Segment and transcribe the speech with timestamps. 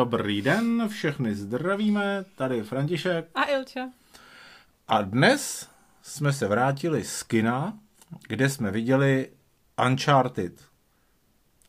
[0.00, 3.28] Dobrý den, všechny zdravíme, tady je František.
[3.34, 3.88] A Ilča.
[4.88, 5.68] A dnes
[6.02, 7.78] jsme se vrátili z kina,
[8.28, 9.28] kde jsme viděli
[9.86, 10.64] Uncharted.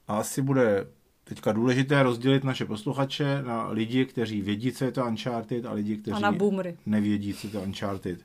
[0.08, 0.88] A asi bude
[1.23, 5.98] teďka důležité rozdělit naše posluchače na lidi, kteří vědí, co je to Uncharted a lidi,
[5.98, 6.77] kteří A na boomery.
[6.86, 8.20] nevědí, co je to Uncharted.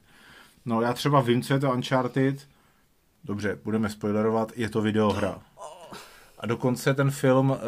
[0.64, 2.48] No já třeba vím, co je to Uncharted.
[3.24, 5.42] Dobře, budeme spoilerovat, je to videohra.
[6.38, 7.58] A dokonce ten film eh,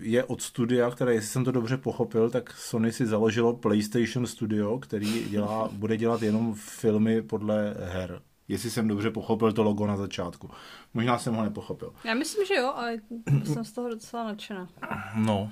[0.00, 4.78] je od studia, které, jestli jsem to dobře pochopil, tak Sony si založilo PlayStation Studio,
[4.78, 8.20] který dělá, bude dělat jenom filmy podle her.
[8.48, 10.50] Jestli jsem dobře pochopil to logo na začátku.
[10.94, 11.92] Možná jsem ho nepochopil.
[12.04, 12.96] Já myslím, že jo, ale
[13.44, 14.68] jsem z toho docela nadšená.
[15.14, 15.50] No,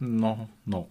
[0.00, 0.86] no, no.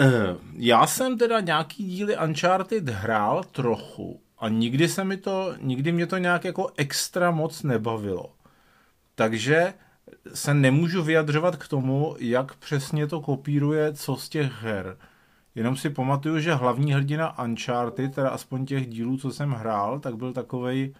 [0.00, 5.92] Eh, Já jsem teda nějaký díly Uncharted hrál trochu a nikdy se mi to, nikdy
[5.92, 8.32] mě to nějak jako extra moc nebavilo.
[9.20, 9.74] Takže
[10.34, 14.96] se nemůžu vyjadřovat k tomu, jak přesně to kopíruje co z těch her.
[15.54, 20.16] Jenom si pamatuju, že hlavní hrdina Uncharted, teda aspoň těch dílů, co jsem hrál, tak
[20.16, 20.94] byl takovej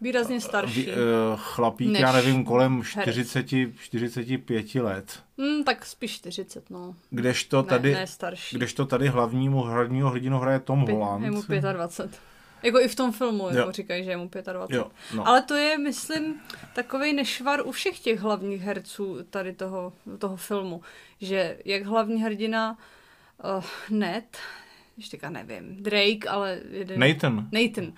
[0.00, 0.82] Výrazně starší.
[0.82, 0.96] vy- eh,
[1.36, 3.14] chlapík, Než já nevím, kolem herec.
[3.14, 3.46] 40,
[3.80, 5.22] 45 let.
[5.38, 6.94] Hmm, tak spíš 40, no.
[7.10, 8.56] Kdežto Ne, tady, ne starší.
[8.56, 11.24] kdežto tady hlavnímu hlavního hrdinu hraje Tom Holland.
[11.24, 12.20] Je mu 25.
[12.62, 13.56] Jako i v tom filmu, Jo.
[13.56, 14.76] jako říkají, že je mu 25.
[14.76, 15.28] Jo, no.
[15.28, 16.40] Ale to je, myslím,
[16.74, 20.80] takový nešvar u všech těch hlavních herců tady toho, toho filmu.
[21.20, 22.78] Že jak hlavní hrdina
[23.58, 24.38] uh, Ned,
[24.96, 27.00] ještě teďka nevím, Drake, ale jeden...
[27.00, 27.48] Nathan.
[27.52, 27.92] Nathan.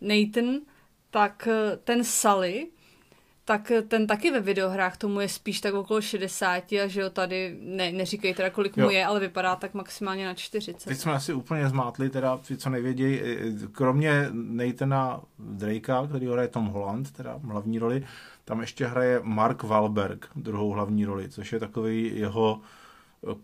[0.00, 0.60] Nathan,
[1.10, 2.66] tak eh, ten Sully,
[3.44, 7.56] tak ten taky ve videohrách tomu je spíš tak okolo 60 a že jo tady,
[7.60, 8.84] ne, neříkej teda kolik Jo.
[8.84, 10.84] mu je, ale vypadá tak maximálně na 40.
[10.84, 13.20] Teď jsme asi úplně zmátli, teda ti, co nevědějí,
[13.72, 18.06] kromě Nathana Drakea, který hraje Tom Holland, teda hlavní roli,
[18.44, 22.60] tam ještě hraje Mark Wahlberg, druhou hlavní roli, což je takový jeho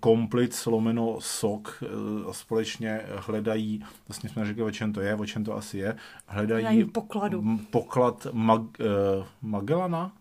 [0.00, 1.86] komplic lomeno sok eh,
[2.30, 5.96] a společně hledají, vlastně jsme řekli, o čem to je, o čem to asi je,
[6.26, 7.38] hledají Hledají pokladu.
[7.42, 8.66] m- poklad Mag, uh,
[9.42, 10.12] Magellana?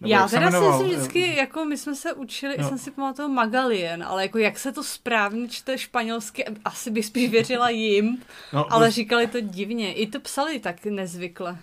[0.00, 2.68] Nebo Já teda jsem si vždycky, jako my jsme se učili, jo.
[2.68, 7.30] jsem si pamatoval Magalien, ale jako jak se to správně čte španělsky, asi bych spíš
[7.30, 9.94] věřila jim, No, ale prostě- říkali to divně.
[9.94, 11.58] I to psali tak nezvykle.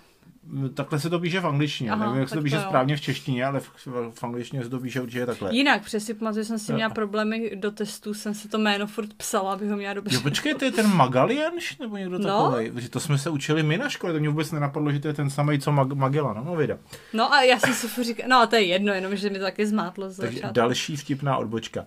[0.73, 1.91] Takhle se to píše v angličtině.
[1.91, 3.69] Aha, Nevím, jak se to píše to správně v češtině, ale v,
[4.13, 5.55] v angličtině se to píše určitě takhle.
[5.55, 9.53] Jinak, přesně pamatuju, jsem si měla problémy do testů, jsem si to jméno furt psala,
[9.53, 10.15] aby ho měla dobře.
[10.15, 12.51] Jo, počkej, to je ten Magalienš, nebo někdo No.
[12.51, 12.89] takový?
[12.89, 15.29] To jsme se učili my na škole, to mě vůbec nenapadlo, že to je ten
[15.29, 16.43] samý, co Mag- Magellan.
[16.45, 16.77] No, vida.
[17.13, 19.37] No a já jsem si furt říkala, no a to je jedno, jenom že mi
[19.39, 21.85] to taky zmátlo z Takže další vtipná odbočka.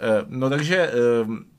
[0.00, 0.92] Eh, No takže eh,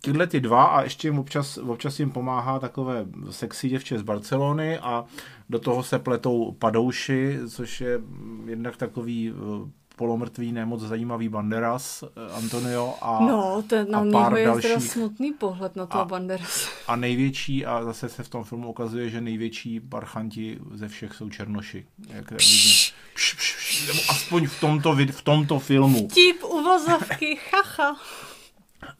[0.01, 4.77] tyhle ty dva a ještě jim občas, občas jim pomáhá takové sexy děvče z Barcelony
[4.79, 5.05] a
[5.49, 7.99] do toho se pletou padouši, což je
[8.45, 14.37] jednak takový eh, polomrtvý, nemoc zajímavý Banderas, eh, Antonio a, No, to na něho pár
[14.37, 16.69] je teda smutný pohled na toho A- Banderas.
[16.87, 21.29] A největší, a zase se v tom filmu ukazuje, že největší parchanti ze všech jsou
[21.29, 21.85] černoši.
[22.09, 26.07] Jak pš, pš, pš, nebo aspoň v tomto, v tomto filmu.
[26.13, 27.95] Tip uvozovky, chacha.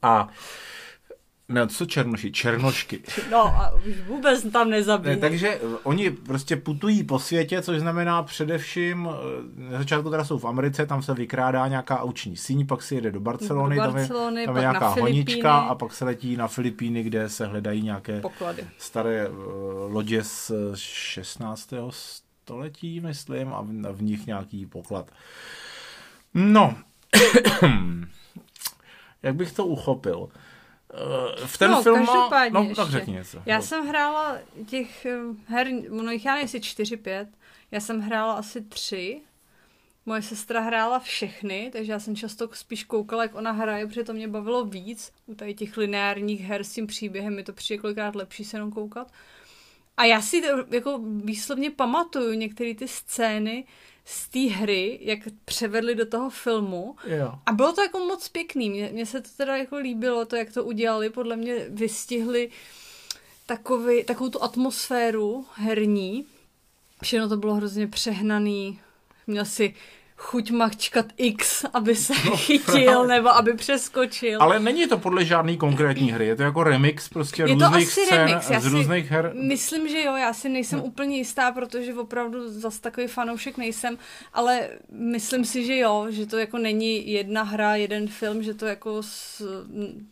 [0.01, 0.27] A
[1.49, 2.31] ne, co černoši?
[2.31, 3.01] Černošky.
[3.31, 5.15] No a už vůbec tam nezabíjí.
[5.15, 10.25] Ne, takže eh, oni prostě putují po světě, což znamená především, eh, na začátku teda
[10.25, 13.81] jsou v Americe, tam se vykrádá nějaká auční síň, pak si jede do Barcelony, Do
[13.81, 17.03] tam Barcelony, je, tam je pak na nějaká honička a pak se letí na Filipíny,
[17.03, 18.67] kde se hledají nějaké Poklady.
[18.77, 19.35] staré uh,
[19.93, 21.69] lodě z eh, 16.
[21.89, 25.11] století, myslím, a v nich nějaký poklad.
[26.33, 26.75] No,
[29.23, 30.29] jak bych to uchopil?
[30.93, 32.75] Eh, V ten no, film každopádně No, ještě.
[32.75, 33.41] tak řekni něco.
[33.45, 33.63] Já No.
[33.63, 35.17] jsem hrála těch eh,
[35.47, 37.29] her, ono jich já jestli čtyři, pět.
[37.71, 39.21] Já jsem hrála asi tři.
[40.05, 44.13] Moje sestra hrála všechny, takže já jsem často spíš koukala, jak ona hraje, protože to
[44.13, 45.11] mě bavilo víc.
[45.25, 48.71] U tady těch lineárních her s tím příběhem mi to přijde kolikrát lepší se jenom
[48.71, 49.11] koukat.
[49.97, 53.65] A já si to jako výslovně pamatuju některé ty scény
[54.09, 56.95] z té hry, jak převedli do toho filmu.
[57.05, 57.33] Jo.
[57.45, 58.69] A bylo to jako moc pěkný.
[58.69, 61.09] Mně, mně se to teda jako líbilo, to, jak to udělali.
[61.09, 62.49] Podle mě vystihli
[63.45, 66.25] takový, takovou tu atmosféru herní.
[67.03, 68.79] Všechno to bylo hrozně přehnaný.
[69.27, 69.75] Měl si
[70.19, 73.07] chuť machčkat X, aby se No, chytil, právě.
[73.07, 74.41] nebo aby přeskočil.
[74.41, 77.87] Ale není to podle žádný konkrétní hry, je to jako remix prostě Je to různých
[77.87, 79.31] asi scén remix, já z různých her.
[79.35, 80.85] Myslím, že jo, já si nejsem No.
[80.85, 83.97] úplně jistá, protože opravdu zas takový fanoušek nejsem,
[84.33, 88.65] ale myslím si, že jo, že to jako není jedna hra, jeden film, že to
[88.65, 89.41] jako s,
[89.73, 90.07] m,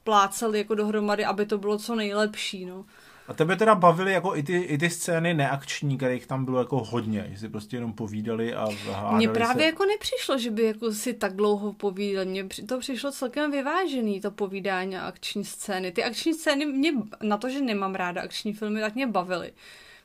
[0.00, 2.84] splácali jako dohromady, aby to bylo co nejlepší, no.
[3.28, 6.84] A tebe teda bavily jako i ty, i ty scény neakční, kterých tam bylo jako
[6.84, 8.68] hodně, že si prostě jenom povídali a
[9.16, 9.66] Mně právě se.
[9.66, 12.26] jako nepřišlo, že by jako si tak dlouho povídali.
[12.26, 15.92] Mně to přišlo celkem vyvážený, to povídání a akční scény.
[15.92, 16.92] Ty akční scény mě,
[17.22, 19.52] na to, že nemám ráda akční filmy, tak mě bavily.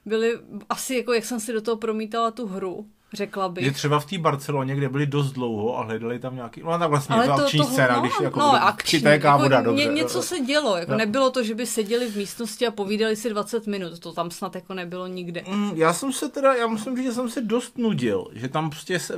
[0.05, 0.33] Byly
[0.69, 3.65] asi jako, jak jsem si do toho promítala tu hru, řekla bych.
[3.65, 6.89] Že třeba v té Barceloně, kde byli dost dlouho a hledali tam nějaký, no tak
[6.89, 9.85] vlastně Ale to, akční to, scéna, no, když jako no, akční, jako voda, dobře.
[9.85, 10.97] Ně, něco se dělo, jako no.
[10.97, 14.55] nebylo to, že by seděli v místnosti a povídali si 20 minut, to tam snad
[14.55, 15.43] jako nebylo nikde.
[15.47, 18.69] Mm, já jsem se teda, já musím říct, že jsem se dost nudil, že tam
[18.69, 19.13] prostě, se,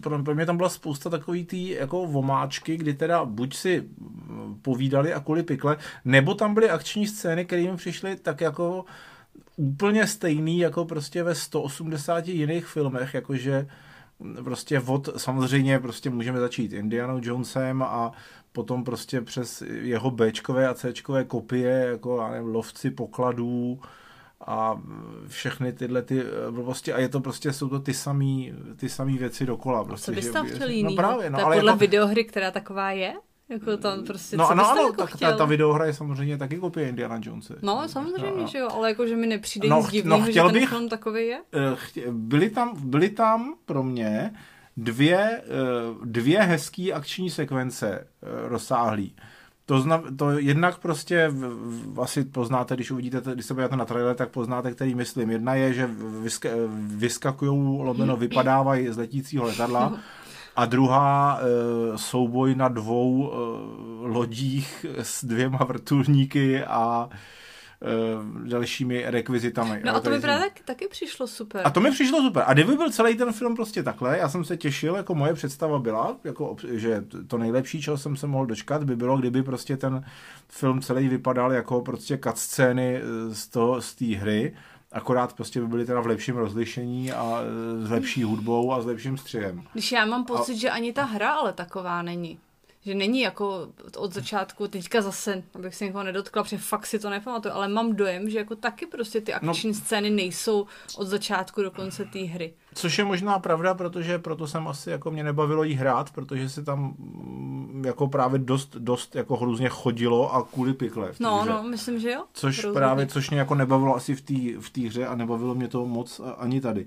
[0.00, 4.58] pro, pro mě tam byla spousta takový tý jako vomáčky, kdy teda buď si mm,
[4.62, 8.84] povídali a kvůli pikle, nebo tam byly akční scény, které mi přišly tak jako
[9.58, 13.66] úplně stejný jako prostě ve 180 jiných filmech, jakože
[14.44, 18.12] prostě od, samozřejmě prostě můžeme začít Indiana Jonesem a
[18.52, 23.80] potom prostě přes jeho Bčkové a Cčkové kopie, jako já nevím, lovci pokladů
[24.46, 24.80] a
[25.26, 29.46] všechny tyhle ty blbosti a je to prostě, jsou to ty samý, ty samý věci
[29.46, 29.84] dokola.
[29.84, 30.94] Prostě, Co bys tam chtěl jiný?
[30.94, 31.78] No právě, no, to je ale podle jako...
[31.78, 33.14] videohry, která taková je?
[33.48, 35.30] Jako tam prostě, no, co no, ano, jako tak chtěl?
[35.30, 37.54] ta, ta videohra je samozřejmě taky kopie Indiana Jonesa.
[37.62, 40.52] No, samozřejmě, že jo, ale jako, že mi nepřijde no, nic divného, no, že ten
[40.52, 41.40] bych, film takový je.
[41.52, 44.34] Eh, chtě, byly, tam, byly tam pro mě
[44.76, 45.44] dvě, eh,
[46.04, 49.14] dvě hezký akční sekvence eh, rozsáhlý.
[49.66, 53.84] To, zna, to jednak prostě v, v, asi poznáte, když uvidíte, když se podíváte na
[53.84, 55.30] trailer, tak poznáte, který myslím.
[55.30, 55.90] Jedna je, že
[56.22, 59.98] vyska, vyskakují, lomeno vypadávají z letícího letadla
[60.58, 63.36] a druhá e, souboj na dvou e,
[64.08, 69.82] lodích s dvěma vrtulníky a e, dalšími rekvizitami.
[69.84, 71.62] No a to mi právě tak, taky přišlo super.
[71.64, 72.42] A to mi přišlo super.
[72.46, 75.78] A kdyby byl celý ten film prostě takhle, já jsem se těšil, jako moje představa
[75.78, 80.04] byla, jako, že to nejlepší, čeho jsem se mohl dočkat, by bylo, kdyby prostě ten
[80.48, 83.00] film celý vypadal jako prostě cutscény
[83.32, 84.54] z, toho, z té hry,
[84.92, 88.86] akorát prostě by byly teda v lepším rozlišení a e, s lepší hudbou a s
[88.86, 89.62] lepším střihem.
[89.72, 90.56] Když já mám pocit, a...
[90.56, 92.38] že ani ta hra ale taková není.
[92.88, 97.10] Že není jako od začátku, teďka zase, abych se někoho nedotkla, protože fakt si to
[97.10, 99.50] nepamatuju, ale mám dojem, že jako taky prostě ty no.
[99.50, 102.54] akční no, scény nejsou od začátku do konce té hry.
[102.74, 106.64] Což je možná pravda, protože proto jsem asi jako mě nebavilo jí hrát, protože se
[106.64, 111.12] tam mm, jako právě dost, dost jako hrůzně chodilo a kvůli pikle.
[111.20, 111.50] No, hře.
[111.50, 112.24] no, myslím, že jo.
[112.32, 112.74] Což Rozhodně.
[112.78, 116.20] právě, což mě jako nebavilo asi v té v hře a nebavilo mě to moc
[116.38, 116.86] ani tady.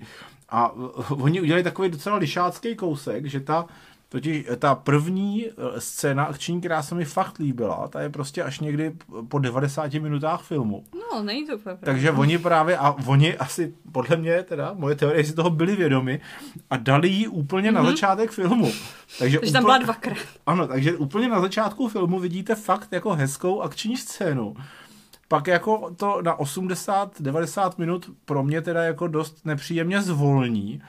[0.50, 0.72] A
[1.10, 3.66] oni udělali takový docela lišácký kousek, že ta
[4.12, 8.60] Totiž ta první eh, scéna akční, která se mi fakt líbila, ta je prostě až
[8.60, 8.96] někdy
[9.28, 10.84] po 90 minutách filmu.
[10.94, 15.24] No, není to úplně Takže oni právě, a oni asi, podle mě teda, moje teorie
[15.24, 16.22] si toho byli vědomi
[16.70, 17.74] a dali ji úplně mm-hmm.
[17.74, 17.90] na mhm.
[17.90, 18.72] začátek filmu.
[19.20, 20.18] Takže, takže tam byla dvakrát.
[20.46, 24.56] Ano, takže úplně na začátku filmu vidíte fakt jako hezkou akční scénu.
[25.28, 30.82] Pak jako to na 80-90 minut pro mě teda jako dost nepříjemně zvolní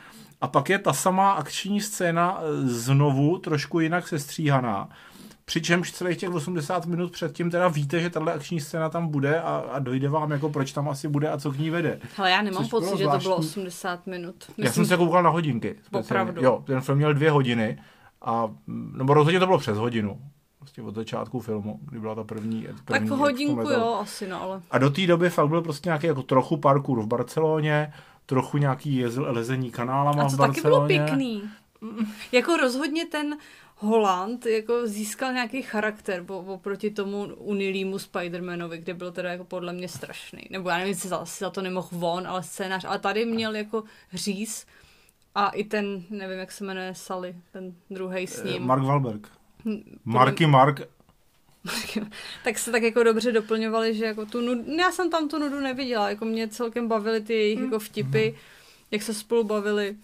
[0.42, 4.88] a pak je ta samá akční scéna e, znovu, trošku jinak sestříhaná.
[5.44, 9.64] Přičemž celých těch 80 minut předtím teda víte, že tahle akční scéna tam bude a,
[9.72, 12.00] a dojde vám jako proč tam asi bude a co k ní vede.
[12.18, 14.34] Ale já nemám Což pocit, že to bylo 80 minut.
[14.48, 15.76] Myslím, já jsem se koukal na hodinky.
[15.92, 16.42] Opravdu.
[16.42, 17.78] Jo, ten film měl dvě hodiny
[18.22, 18.50] a,
[18.92, 20.20] nebo rozhodně to bylo přes hodinu.
[20.58, 22.66] Prostě od začátku filmu, kdy byla ta první.
[22.84, 24.60] první tak hodinku jo, asi no, ale.
[24.70, 27.92] A do té doby fakt byl prostě nějaký jako trochu parkour v Barceloně,
[28.32, 31.50] trochu nějaký jezl, lezení kanálama A to v taky bylo pěkný.
[32.32, 33.36] Jako rozhodně ten
[33.76, 39.88] Holland jako získal nějaký charakter oproti tomu unilýmu Spider-Manovi, kde byl teda jako podle mě
[39.88, 40.42] strašný.
[40.50, 42.84] Nebo já nevím, jestli za, za to nemohl von, ale scénář.
[42.84, 44.66] Ale tady měl jako říz
[45.34, 48.66] a i ten, nevím, jak se jmenuje Sally, ten druhý s ním.
[48.66, 49.28] Mark Wahlberg.
[49.64, 50.80] Hm, Marky Mark
[52.44, 55.60] tak se tak jako dobře doplňovali, že jako tu nudu, já jsem tam tu nudu
[55.60, 57.64] neviděla, jako mě celkem bavily ty jejich mm.
[57.64, 58.38] jako vtipy, mm.
[58.90, 59.96] jak se spolu bavili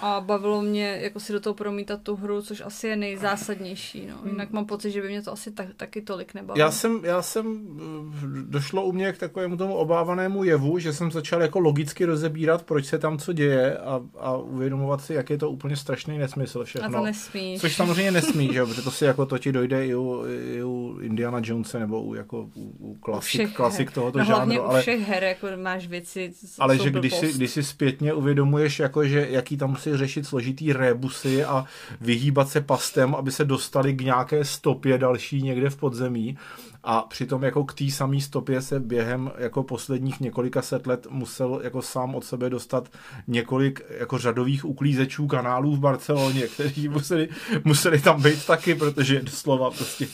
[0.00, 4.06] a bavilo mě jako si do toho promítat tu hru, což asi je nejzásadnější.
[4.06, 4.30] No.
[4.30, 6.66] Jinak mám pocit, že by mě to asi tak, taky tolik nebavilo.
[6.66, 11.10] Já jsem, já jsem, eh, došlo u mě k takovému tomu obávanému jevu, že jsem
[11.10, 15.38] začal jako logicky rozebírat, proč se tam co děje a, a uvědomovat si, jak je
[15.38, 16.88] to úplně strašný nesmysl všechno.
[16.88, 17.60] A to nesmíš.
[17.60, 20.62] Což samozřejmě nesmí, že jo, protože to si jako to ti dojde i u, i
[20.62, 24.62] u Indiana Jonesa nebo u, jako, u, u klasik, u klasik tohoto no, žánru.
[24.62, 29.04] u všech her jako máš věci, Ale že když si, když si zpětně uvědomuješ, jako,
[29.04, 31.64] že jaký tam musí řešit složitý rébusy a
[32.00, 36.38] vyhýbat se pastem, aby se dostali k nějaké stopě další někde v podzemí
[36.84, 41.60] a přitom jako k té samé stopě se během jako posledních několika set let musel
[41.64, 42.88] jako sám od sebe dostat
[43.26, 47.28] několik jako řadových uklízečů kanálů v Barceloně, kteří museli,
[47.64, 50.06] museli tam být taky, protože doslova prostě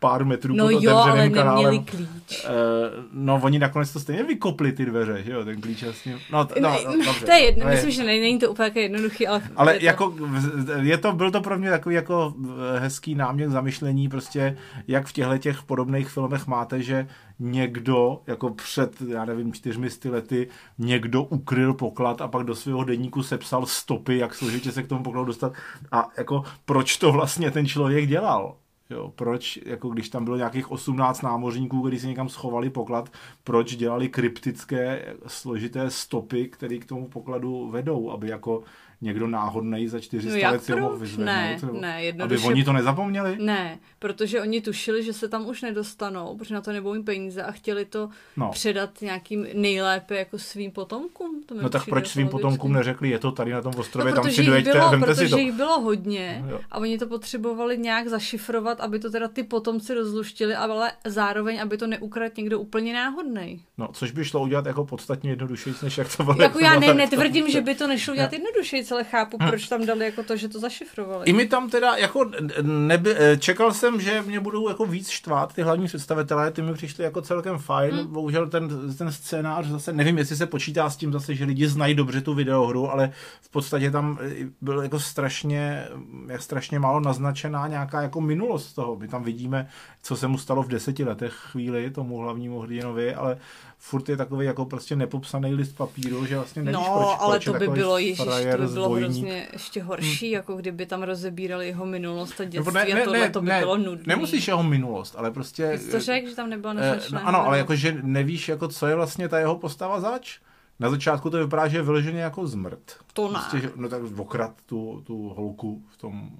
[0.00, 1.64] pár metrů no pod jo, ale kanálem.
[1.64, 2.44] neměli klíč.
[2.44, 2.50] Uh,
[3.12, 6.18] no oni nakonec to stejně vykopli ty dveře, že jo, ten klíč jasně.
[6.32, 9.26] No, t- no, no, dobře, to je jedno, no, myslím, že není to úplně jednoduchý,
[9.26, 9.42] ale...
[9.56, 10.14] Ale je jako,
[10.80, 12.34] je to, byl to pro mě takový jako
[12.78, 14.56] hezký námět zamyšlení, prostě
[14.88, 20.10] jak v těchto těch podobných filmech máte, že někdo, jako před, já nevím, čtyřmi sty
[20.10, 20.48] lety,
[20.78, 25.02] někdo ukryl poklad a pak do svého denníku sepsal stopy, jak složitě se k tomu
[25.02, 25.52] pokladu dostat
[25.92, 28.56] a jako proč to vlastně ten člověk dělal.
[28.92, 33.08] Jo, proč, jako když tam bylo nějakých 18 námořníků, kteří si někam schovali poklad,
[33.44, 38.62] proč dělali kryptické složité stopy, které k tomu pokladu vedou, aby jako
[39.00, 41.72] někdo náhodný za 400 no let si ho vyzvednout?
[41.72, 42.44] Ne, ne, jednoduše...
[42.44, 43.36] Aby oni to nezapomněli?
[43.40, 47.42] Ne, protože oni tušili, že se tam už nedostanou, protože na to nebudou mít peníze
[47.42, 48.50] a chtěli to no.
[48.50, 51.42] předat nějakým nejlépe jako svým potomkům.
[51.46, 54.30] To no tak proč svým potomkům neřekli, je to tady na tom ostrově, no, tam
[54.30, 55.38] si dojeďte bylo, vemte protože si to.
[55.38, 59.94] jich bylo hodně no, a oni to potřebovali nějak zašifrovat, aby to teda ty potomci
[59.94, 63.62] rozluštili, ale zároveň, aby to neukradl někdo úplně náhodný.
[63.78, 66.42] No, což by šlo udělat jako podstatně jednodušeji, než jak to bylo.
[66.42, 69.48] Jako já ne, netvrdím, že by to nešlo udělat jednodušeji, ale chápu, hm.
[69.48, 71.26] proč tam dali jako to, že to zašifrovali.
[71.26, 72.30] I mi tam teda jako
[72.62, 76.74] neby, eh, čekal jsem, že mě budou jako víc štvát ty hlavní představitelé, ty mi
[76.74, 78.12] přišli jako celkem fajn, hmm.
[78.12, 81.94] bohužel ten, ten scénář zase, nevím, jestli se počítá s tím zase, že lidi znají
[81.94, 85.88] dobře tu videohru, ale v podstatě tam eh, byl jako strašně,
[86.26, 88.96] jak strašně málo naznačená nějaká jako minulost toho.
[88.96, 89.68] My tam vidíme,
[90.02, 93.38] co se mu stalo v deseti letech chvíli, tomu hlavnímu hrdinovi, ale
[93.78, 97.44] furt je takový jako prostě nepopsaný list papíru, že vlastně nevíš, no, proč, ale proč
[97.44, 99.04] to by bylo, ježiš, to by bylo zbojník.
[99.04, 100.34] hrozně ještě horší, hmm.
[100.34, 103.48] jako kdyby tam rozebírali jeho minulost a dětství ne, ne, a tohle ne, to by
[103.48, 104.04] ne, bylo nudné.
[104.06, 105.78] Nemusíš jeho minulost, ale prostě...
[105.78, 106.80] Jsi to řekl, že tam nebylo uh,
[107.12, 110.38] no, Ano, ale jakože nevíš, jako co je vlastně ta jeho postava zač.
[110.80, 112.96] Na začátku to vypadá, že je vyloženě jako zmrt.
[113.12, 113.38] To ne.
[113.50, 116.30] Prostě, no tak okrad tu, tu holku v tom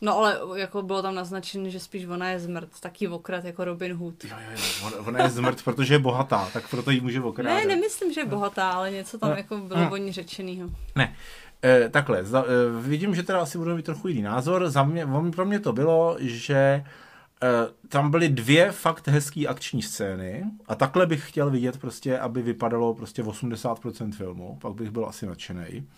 [0.00, 3.92] No ale jako bylo tam naznačeno, že spíš ona je zmrt, taky okrat jako Robin
[3.92, 4.24] Hood.
[4.24, 5.04] Jo, jo, jo.
[5.06, 7.58] Ona je zmrt, protože je bohatá, tak proto jí může okrádat.
[7.58, 9.36] Ne, nemyslím, že je bohatá, ale něco tam no.
[9.36, 9.90] jako bylo no.
[9.90, 10.68] o ní řečenýho.
[10.96, 11.16] Ne.
[11.64, 14.70] E, takhle, za, e, vidím, že teda asi budeme mít trochu jiný názor.
[14.70, 16.84] Za mě, pro mě to bylo, že e,
[17.88, 22.94] tam byly dvě fakt hezký akční scény a takhle bych chtěl vidět prostě, aby vypadalo
[22.94, 25.88] prostě 80% filmu, pak bych byl asi nadšený.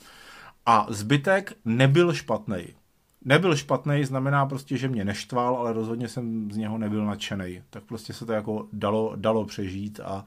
[0.67, 2.67] A zbytek nebyl špatný
[3.25, 7.63] nebyl špatný, znamená prostě, že mě neštval, ale rozhodně jsem z něho nebyl nadšený.
[7.71, 10.25] Tak prostě se to jako dalo, dalo přežít a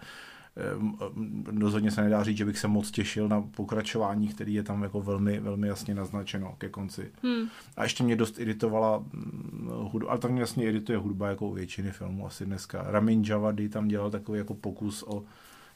[1.59, 5.01] rozhodně se nedá říct, že bych se moc těšil na pokračování, který je tam jako
[5.01, 7.11] velmi, velmi jasně naznačeno ke konci.
[7.23, 7.47] Hmm.
[7.77, 11.91] A ještě mě dost iritovala mm, hudba, ale tam mě jasně irituje hudba jako většiny
[11.91, 12.85] filmů asi dneska.
[12.87, 15.23] Ramin Javadi tam dělal takový jako pokus o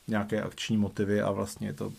[0.10, 1.92] nějaké akční motivy a vlastně je to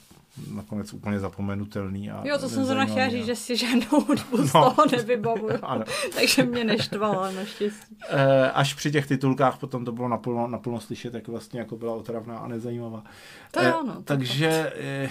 [0.55, 2.11] nakonec úplně zapomenutelný.
[2.11, 4.47] A jo, to jsem zrovna chtěla říct, že si žádnou hudbu no.
[4.47, 5.59] z toho nevybavuju.
[6.15, 7.97] Takže mě neštvala naštěstí.
[8.09, 11.95] E, až při těch titulkách potom to bylo naplno, naplno slyšet, jak vlastně jako byla
[11.95, 13.03] otravná a nezajímavá.
[13.51, 14.03] To je ono.
[14.03, 14.73] takže...
[14.77, 15.11] E,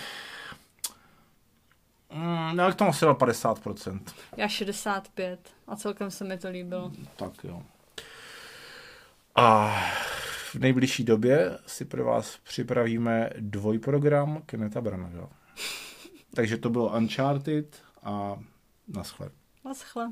[2.14, 4.00] Mm, já bych tomu asi dal 50%.
[4.38, 6.92] Já 65 a celkem se mi to líbilo.
[7.16, 7.62] Tak jo.
[9.36, 9.76] A
[10.54, 15.30] v nejbližší době si pro vás připravíme dvojprogram Keneta Branaga.
[16.34, 18.40] Takže to bylo Uncharted a
[18.88, 19.30] naschle.
[19.66, 20.12] Naschle.